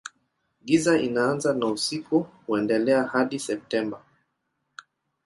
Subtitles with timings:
[0.65, 4.01] Giza inaanza na usiku huendelea hadi Septemba.